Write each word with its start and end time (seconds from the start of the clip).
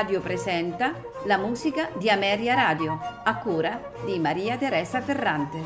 Radio 0.00 0.22
presenta 0.22 0.98
la 1.26 1.36
musica 1.36 1.90
di 1.98 2.08
Ameria 2.08 2.54
Radio, 2.54 2.98
a 3.22 3.36
cura 3.36 3.92
di 4.06 4.18
Maria 4.18 4.56
Teresa 4.56 5.02
Ferrante. 5.02 5.58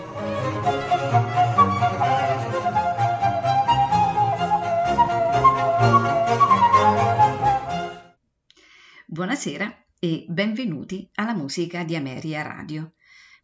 Buonasera 9.07 9.87
e 10.01 10.27
benvenuti 10.29 11.09
alla 11.15 11.35
musica 11.35 11.85
di 11.85 11.95
Ameria 11.95 12.43
Radio. 12.43 12.95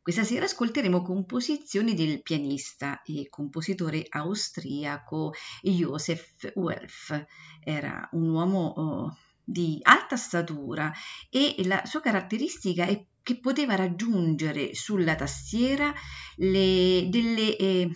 Questa 0.02 0.24
sera 0.24 0.46
ascolteremo 0.46 1.02
composizioni 1.02 1.94
del 1.94 2.20
pianista 2.20 3.00
e 3.04 3.28
compositore 3.28 4.06
austriaco 4.08 5.34
Josef 5.62 6.50
Welf. 6.56 7.26
Era 7.62 8.08
un 8.10 8.28
uomo 8.30 8.72
oh, 8.76 9.16
di 9.50 9.78
alta 9.82 10.16
statura 10.16 10.92
e 11.28 11.56
la 11.64 11.82
sua 11.84 12.00
caratteristica 12.00 12.86
è 12.86 13.04
che 13.22 13.38
poteva 13.38 13.74
raggiungere 13.74 14.74
sulla 14.74 15.14
tastiera 15.14 15.92
le, 16.36 17.06
delle 17.08 17.56
eh, 17.56 17.90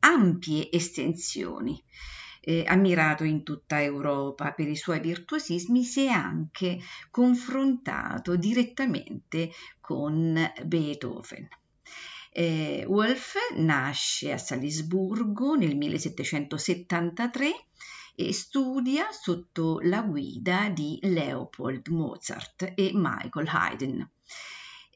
ampie 0.00 0.70
estensioni. 0.70 1.82
Eh, 2.46 2.62
ammirato 2.66 3.24
in 3.24 3.42
tutta 3.42 3.82
Europa 3.82 4.52
per 4.52 4.68
i 4.68 4.76
suoi 4.76 5.00
virtuosismi, 5.00 5.82
si 5.82 6.04
è 6.04 6.08
anche 6.08 6.78
confrontato 7.10 8.36
direttamente 8.36 9.50
con 9.80 10.38
Beethoven. 10.66 11.48
Eh, 12.30 12.84
Wolf 12.86 13.36
nasce 13.56 14.32
a 14.32 14.36
Salisburgo 14.38 15.54
nel 15.54 15.74
1773 15.74 17.52
e 18.14 18.32
studia 18.32 19.10
sotto 19.10 19.80
la 19.80 20.02
guida 20.02 20.68
di 20.68 20.98
Leopold 21.02 21.88
Mozart 21.88 22.72
e 22.74 22.90
Michael 22.94 23.48
Haydn. 23.48 24.08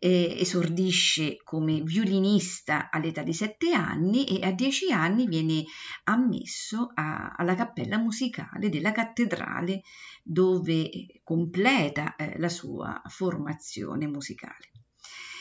Esordisce 0.01 1.39
come 1.43 1.81
violinista 1.81 2.89
all'età 2.89 3.23
di 3.25 3.33
sette 3.33 3.73
anni 3.73 4.27
e 4.27 4.47
a 4.47 4.53
dieci 4.53 4.93
anni 4.93 5.27
viene 5.27 5.65
ammesso 6.05 6.93
a, 6.95 7.35
alla 7.37 7.57
cappella 7.57 7.99
musicale 7.99 8.69
della 8.69 8.93
cattedrale 8.93 9.83
dove 10.23 11.21
completa 11.25 12.15
eh, 12.15 12.39
la 12.39 12.49
sua 12.49 13.03
formazione 13.07 14.07
musicale. 14.07 14.71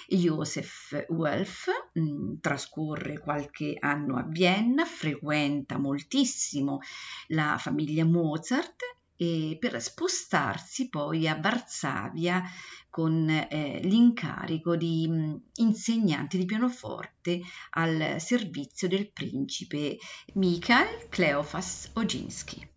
Joseph 0.07 1.05
Welf 1.09 1.67
mm, 1.99 2.35
trascorre 2.41 3.19
qualche 3.19 3.75
anno 3.79 4.17
a 4.17 4.23
Vienna, 4.23 4.85
frequenta 4.85 5.77
moltissimo 5.77 6.79
la 7.27 7.57
famiglia 7.59 8.05
Mozart 8.05 8.95
per 9.59 9.81
spostarsi 9.81 10.89
poi 10.89 11.27
a 11.27 11.39
Varsavia 11.39 12.43
con 12.87 13.27
eh, 13.29 13.79
l'incarico 13.81 14.75
di 14.75 15.07
mh, 15.07 15.15
mm, 15.15 15.35
insegnante 15.55 16.37
di 16.37 16.45
pianoforte 16.45 17.41
al 17.71 18.17
servizio 18.19 18.87
del 18.87 19.11
principe 19.11 19.97
Mikhail 20.33 21.07
Kleofas 21.09 21.91
Oginski 21.93 22.76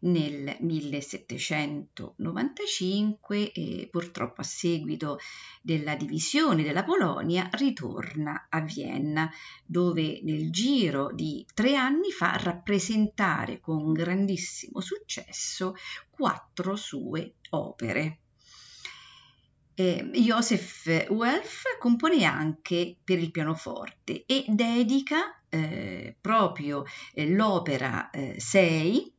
nel 0.00 0.56
1795 0.60 3.52
e 3.52 3.88
purtroppo 3.90 4.40
a 4.40 4.44
seguito 4.44 5.18
della 5.62 5.94
divisione 5.96 6.62
della 6.62 6.84
Polonia 6.84 7.48
ritorna 7.52 8.46
a 8.48 8.60
Vienna 8.60 9.30
dove 9.64 10.20
nel 10.22 10.50
giro 10.50 11.10
di 11.12 11.44
tre 11.54 11.76
anni 11.76 12.10
fa 12.10 12.36
rappresentare 12.36 13.60
con 13.60 13.92
grandissimo 13.92 14.80
successo 14.80 15.74
quattro 16.10 16.76
sue 16.76 17.34
opere. 17.50 18.18
Eh, 19.78 20.08
Joseph 20.14 21.06
Welf 21.10 21.64
compone 21.78 22.24
anche 22.24 22.96
per 23.04 23.18
il 23.18 23.30
pianoforte 23.30 24.24
e 24.24 24.46
dedica 24.48 25.38
eh, 25.50 26.16
proprio 26.18 26.84
eh, 27.12 27.28
l'opera 27.28 28.08
6 28.10 29.06
eh, 29.06 29.12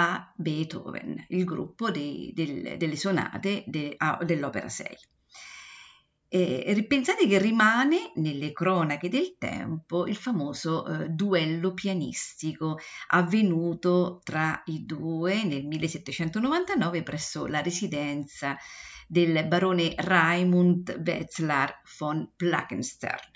a 0.00 0.32
Beethoven, 0.36 1.26
il 1.30 1.44
gruppo 1.44 1.90
dei, 1.90 2.30
del, 2.32 2.76
delle 2.76 2.94
sonate 2.94 3.64
de, 3.66 3.94
a, 3.96 4.18
dell'opera 4.24 4.68
6. 4.68 4.96
E 6.30 6.84
pensate 6.86 7.26
che 7.26 7.38
rimane 7.38 8.12
nelle 8.16 8.52
cronache 8.52 9.08
del 9.08 9.36
tempo 9.38 10.06
il 10.06 10.14
famoso 10.14 10.86
eh, 10.86 11.08
duello 11.08 11.72
pianistico 11.72 12.78
avvenuto 13.08 14.20
tra 14.22 14.62
i 14.66 14.84
due 14.84 15.42
nel 15.44 15.66
1799 15.66 17.02
presso 17.02 17.46
la 17.46 17.62
residenza 17.62 18.56
del 19.08 19.48
barone 19.48 19.94
Raimund 19.96 21.02
Wetzlar 21.04 21.80
von 21.98 22.30
Plackenstern. 22.36 23.30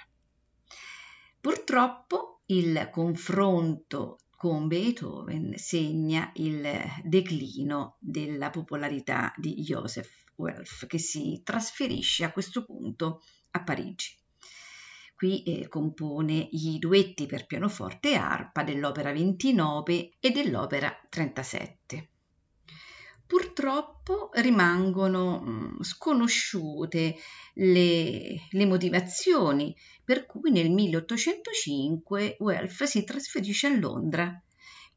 Purtroppo 1.41 2.43
il 2.47 2.89
confronto 2.93 4.19
con 4.43 4.67
Beethoven 4.67 5.53
segna 5.57 6.33
il 6.35 6.67
declino 7.05 7.95
della 8.01 8.51
popolarità 8.51 9.33
di 9.37 9.55
Joseph 9.63 10.33
Welf, 10.35 10.89
che 10.89 10.99
si 10.99 11.43
trasferisce 11.45 12.25
a 12.25 12.33
questo 12.33 12.65
punto 12.65 13.23
a 13.53 13.63
Parigi. 13.63 14.17
Qui 15.15 15.45
eh, 15.45 15.69
compone 15.69 16.49
i 16.51 16.81
duetti 16.81 17.27
per 17.27 17.47
pianoforte 17.47 18.11
e 18.11 18.17
arpa 18.17 18.65
dell'opera 18.65 19.13
29 19.13 20.15
e 20.19 20.31
dell'opera 20.33 20.93
37 21.09 22.09
purtroppo 23.33 24.29
rimangono 24.35 25.41
mm, 25.41 25.81
sconosciute 25.81 27.17
le, 27.55 28.43
le, 28.51 28.67
motivazioni 28.67 29.75
per 30.05 30.27
cui 30.27 30.51
nel 30.51 30.71
1805 30.71 32.37
Welf 32.41 32.83
si 32.83 33.05
trasferisce 33.05 33.69
a 33.69 33.75
Londra. 33.75 34.39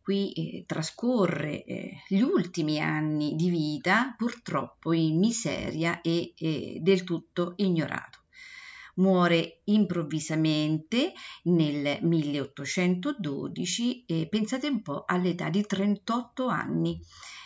Qui 0.01 0.33
eh, 0.33 0.65
trascorre 0.67 1.63
eh, 1.63 2.01
gli 2.09 2.19
ultimi 2.19 2.81
anni 2.81 3.35
di 3.35 3.49
vita 3.49 4.13
purtroppo 4.17 4.91
in 4.91 5.17
miseria 5.17 6.01
e 6.01 6.33
eh, 6.37 6.79
del 6.81 7.05
tutto 7.05 7.53
ignorato. 7.55 8.19
Muore 8.95 9.61
improvvisamente 9.65 11.13
nel 11.43 11.99
1812 12.01 14.03
e 14.05 14.27
pensate 14.29 14.67
un 14.67 14.81
po' 14.81 15.03
all'età 15.05 15.47
di 15.47 15.65
38 15.65 16.47
anni 16.47 16.99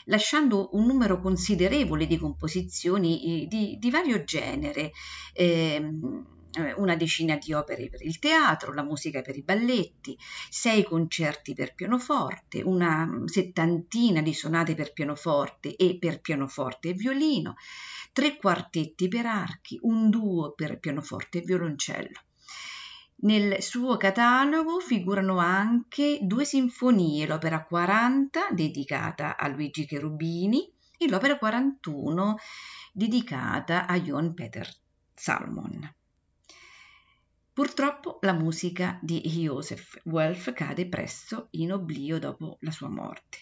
lasciando 0.09 0.69
un 0.73 0.85
numero 0.85 1.21
considerevole 1.21 2.05
di 2.05 2.17
composizioni 2.17 3.43
eh, 3.43 3.47
di, 3.47 3.77
di 3.79 3.89
vario 3.89 4.23
genere. 4.23 4.91
Ehm, 5.33 6.37
eh, 6.51 6.73
una 6.77 6.95
decina 6.95 7.37
di 7.37 7.53
opere 7.53 7.89
per 7.89 8.01
il 8.01 8.17
teatro, 8.17 8.73
la 8.73 8.83
musica 8.83 9.21
per 9.21 9.37
i 9.37 9.43
balletti, 9.43 10.17
sei 10.49 10.83
concerti 10.83 11.53
per 11.53 11.75
pianoforte, 11.75 12.61
una 12.63 13.07
settantina 13.25 14.21
di 14.21 14.33
sonate 14.33 14.73
per 14.73 14.91
pianoforte 14.91 15.75
e 15.75 15.97
per 15.99 16.21
pianoforte 16.21 16.89
e 16.89 16.93
violino, 16.93 17.55
tre 18.11 18.37
quartetti 18.37 19.07
per 19.07 19.27
archi, 19.27 19.77
un 19.83 20.09
duo 20.09 20.53
per 20.53 20.79
pianoforte 20.79 21.37
e 21.37 21.41
violoncello. 21.41 22.28
Nel 23.21 23.61
suo 23.61 23.97
catalogo 23.97 24.79
figurano 24.79 25.39
anche 25.39 26.19
due 26.21 26.45
sinfonie, 26.45 27.27
l'opera 27.27 27.65
40 27.65 28.51
dedicata 28.51 29.35
a 29.35 29.49
Luigi 29.49 29.85
Cherubini 29.85 30.71
e 30.97 31.09
l'opera 31.09 31.37
41 31.37 32.37
dedicata 32.93 33.87
a 33.87 33.99
Johann 33.99 34.31
Peter 34.31 34.73
Salmon. 35.13 35.93
Purtroppo 37.51 38.19
la 38.21 38.31
musica 38.31 38.97
di 39.01 39.19
Joseph 39.19 39.99
Welf 40.05 40.53
cade 40.53 40.87
presto 40.87 41.47
in 41.51 41.73
oblio 41.73 42.19
dopo 42.19 42.55
la 42.61 42.71
sua 42.71 42.87
morte. 42.87 43.37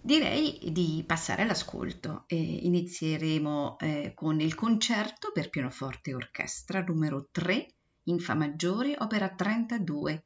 Direi 0.00 0.70
di 0.72 1.04
passare 1.06 1.42
all'ascolto 1.42 2.24
e 2.26 2.36
inizieremo 2.36 3.78
eh, 3.78 4.12
con 4.14 4.40
il 4.40 4.54
concerto 4.54 5.32
per 5.32 5.50
pianoforte 5.50 6.10
e 6.10 6.14
orchestra 6.14 6.82
numero 6.82 7.28
3 7.30 7.73
in 8.04 8.18
Fa 8.18 8.34
maggiore, 8.34 8.96
opera 8.98 9.28
32, 9.28 10.24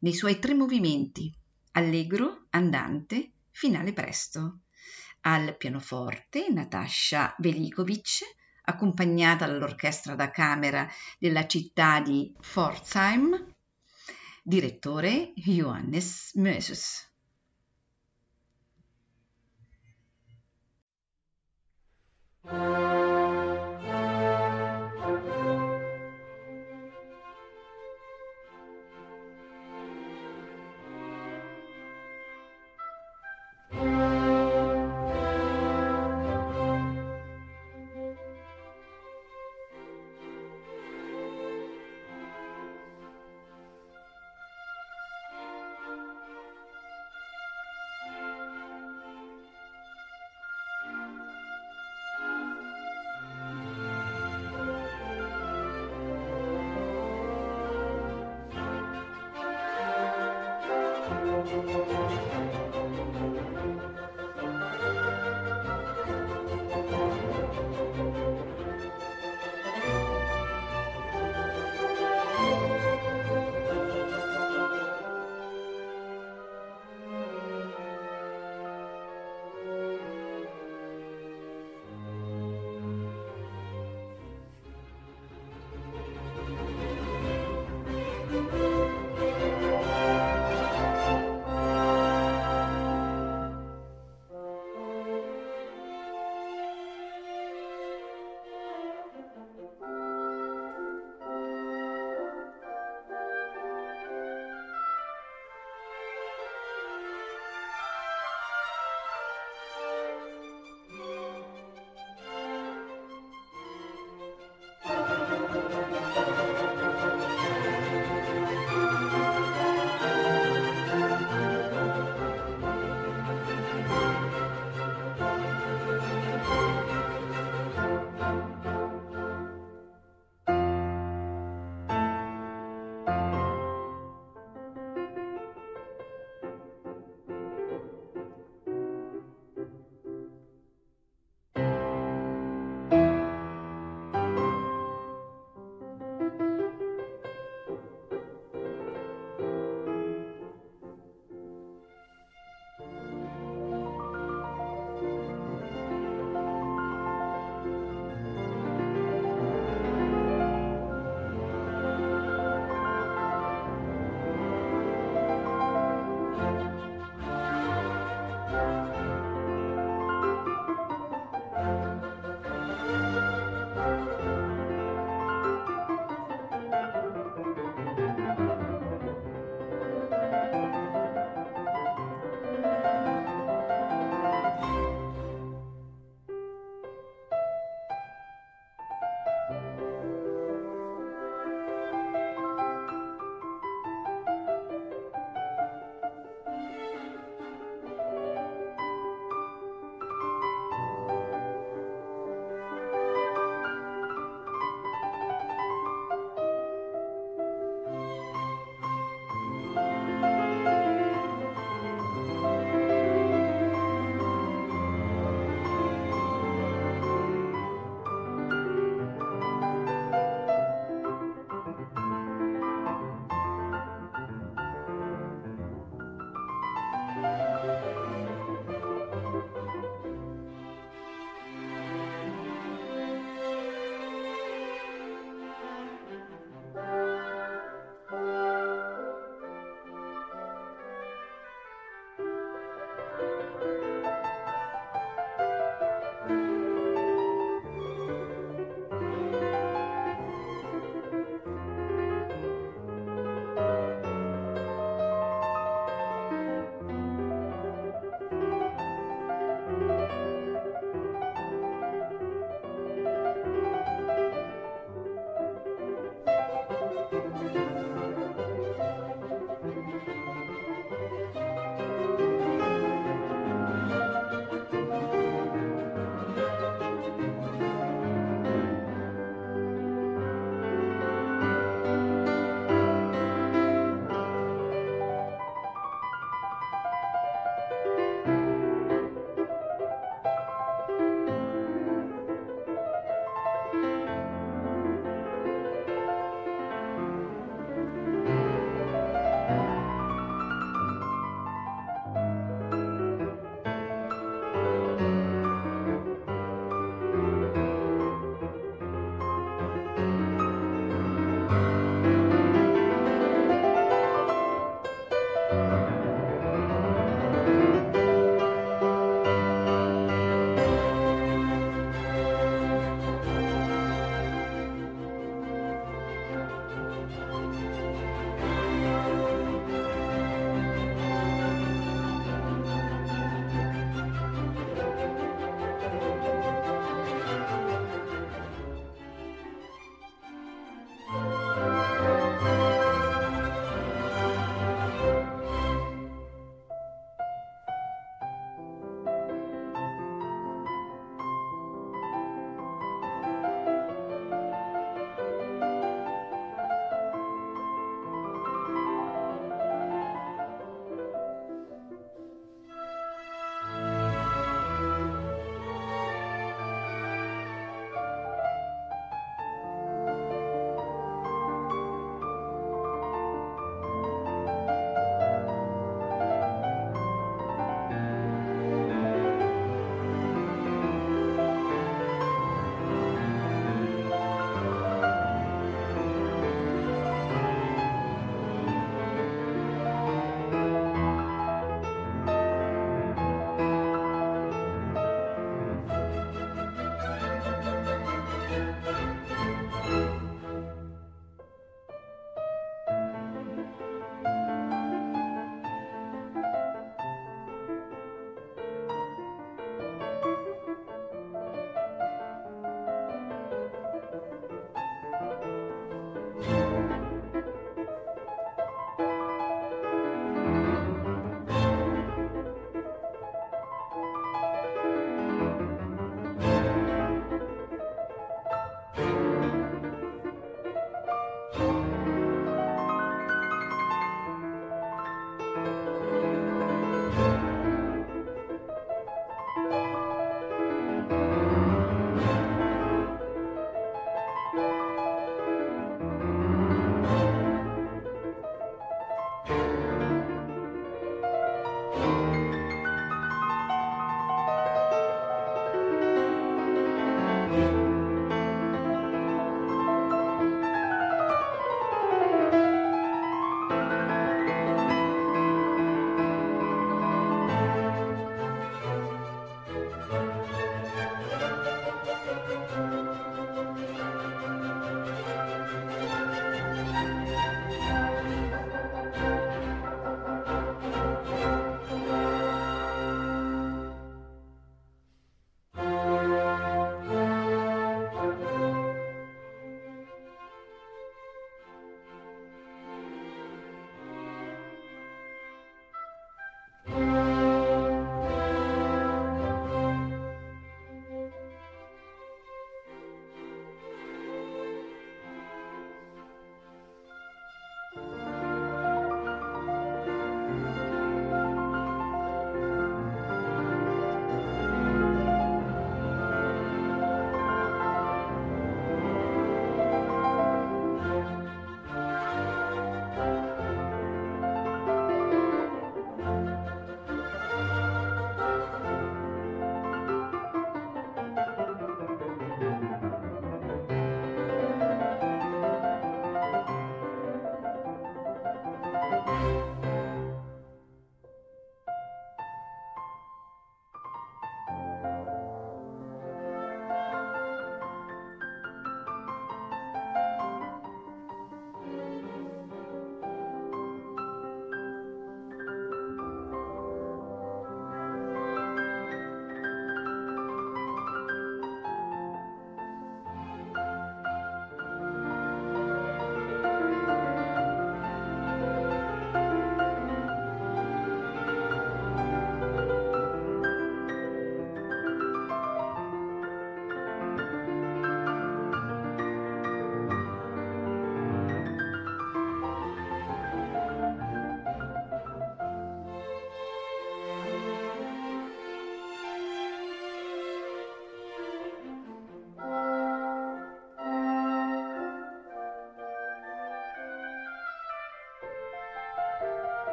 nei 0.00 0.14
suoi 0.14 0.38
tre 0.38 0.54
movimenti, 0.54 1.32
allegro, 1.72 2.46
andante, 2.50 3.32
finale 3.50 3.92
presto. 3.92 4.60
Al 5.22 5.56
pianoforte 5.56 6.48
Natasha 6.48 7.34
Velikovic, 7.38 8.20
accompagnata 8.62 9.46
dall'orchestra 9.46 10.14
da 10.14 10.30
camera 10.30 10.88
della 11.18 11.46
città 11.46 12.00
di 12.00 12.32
Pforzheim, 12.38 13.54
direttore 14.42 15.32
Johannes 15.34 16.32
Möses. 16.34 17.06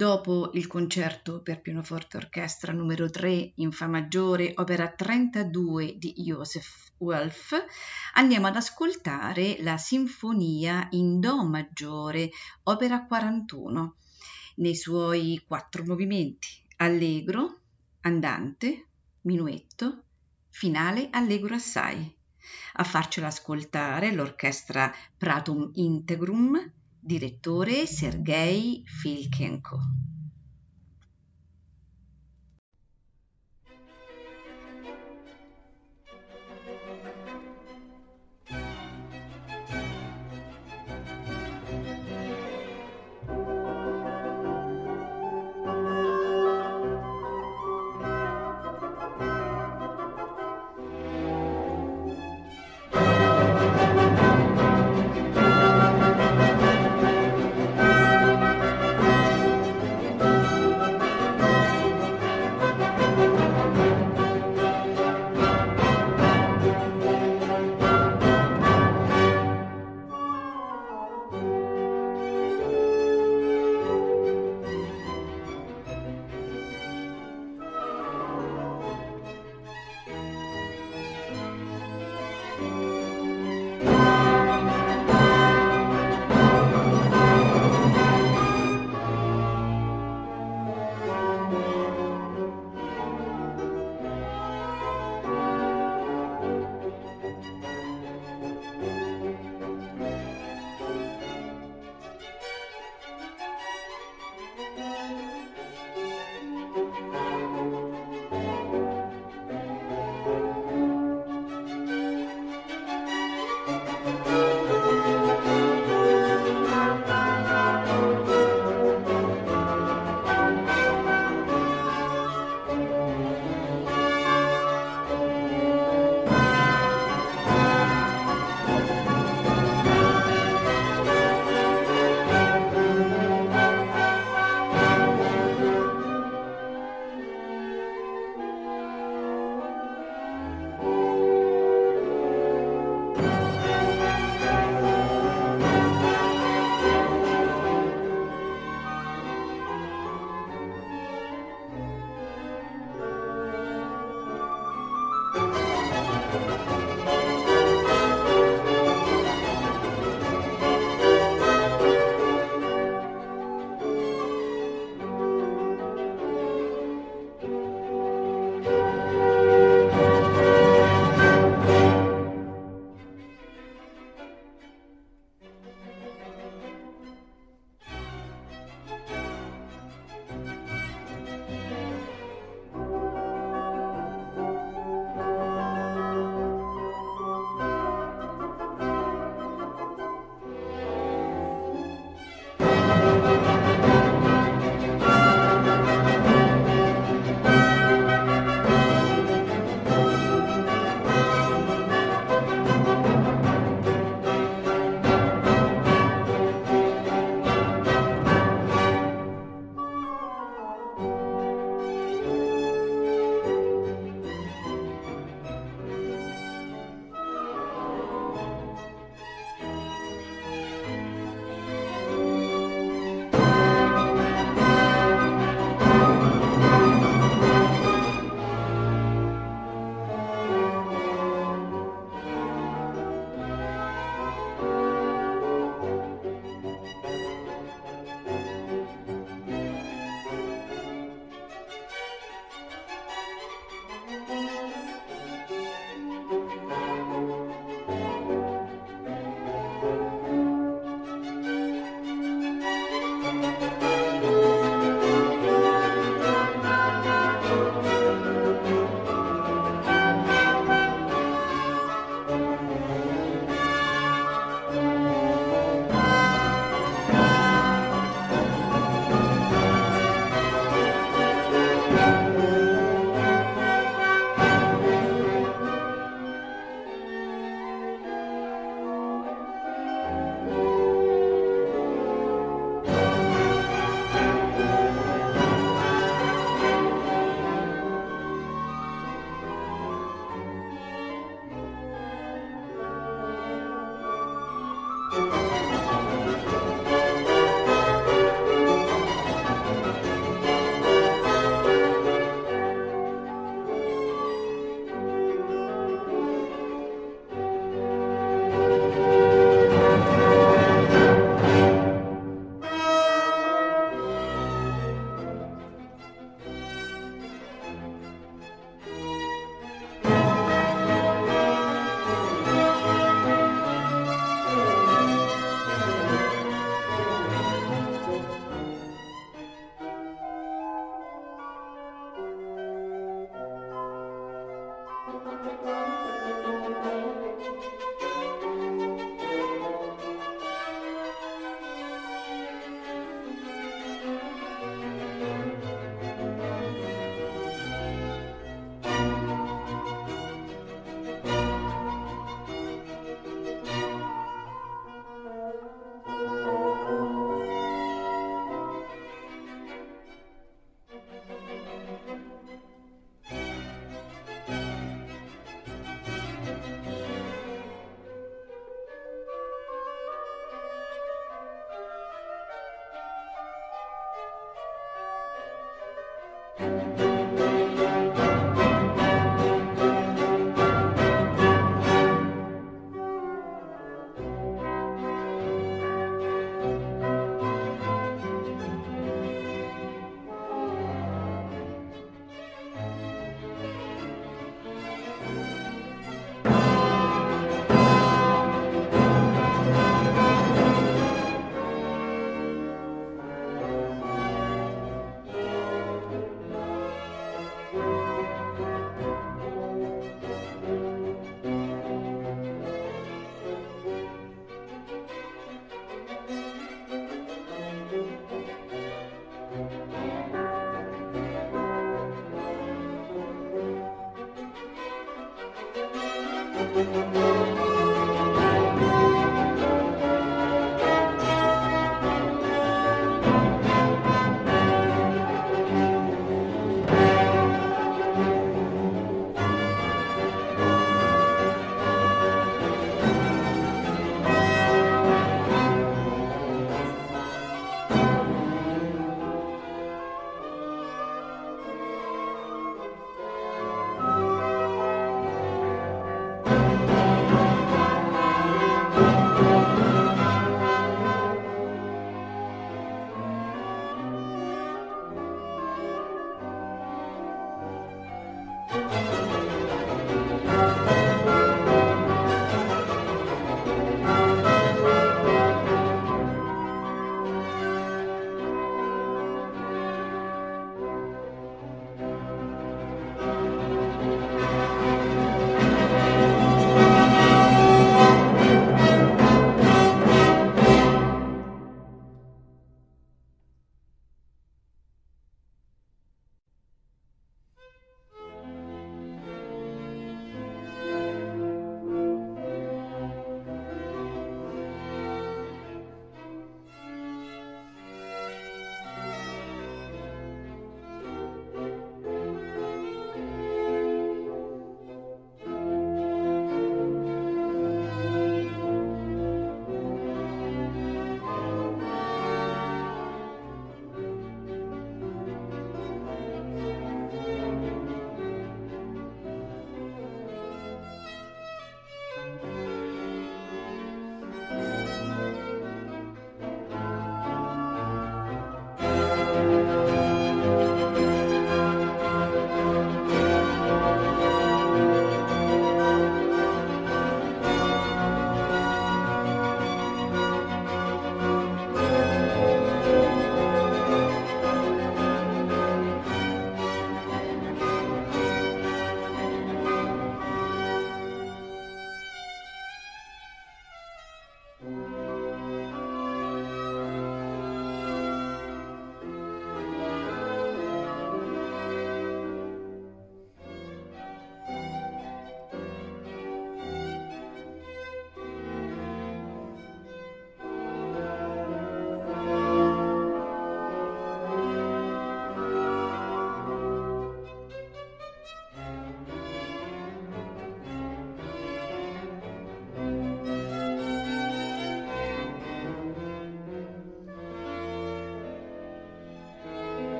Dopo 0.00 0.48
il 0.54 0.66
concerto 0.66 1.42
per 1.42 1.60
pianoforte 1.60 2.16
orchestra 2.16 2.72
numero 2.72 3.10
3 3.10 3.52
in 3.56 3.70
Fa 3.70 3.86
maggiore, 3.86 4.54
opera 4.56 4.88
32 4.88 5.98
di 5.98 6.14
Joseph 6.14 6.92
Wolf, 7.00 7.52
andiamo 8.14 8.46
ad 8.46 8.56
ascoltare 8.56 9.58
la 9.60 9.76
Sinfonia 9.76 10.86
in 10.92 11.20
Do 11.20 11.44
maggiore, 11.44 12.30
opera 12.62 13.04
41, 13.04 13.96
nei 14.54 14.74
suoi 14.74 15.44
quattro 15.46 15.84
movimenti, 15.84 16.48
allegro, 16.76 17.58
andante, 18.00 18.86
minuetto, 19.24 20.04
finale 20.48 21.08
allegro 21.10 21.56
assai. 21.56 22.10
A 22.76 22.84
farcela 22.84 23.26
ascoltare 23.26 24.14
l'orchestra 24.14 24.90
Pratum 25.18 25.72
Integrum 25.74 26.72
Direttore 27.02 27.86
Sergej 27.86 28.84
Filchenko. 28.86 29.78